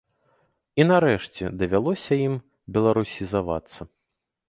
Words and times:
І, 0.79 0.85
нарэшце, 0.91 1.51
давялося 1.61 2.13
ім 2.27 2.33
беларусізавацца. 2.79 3.81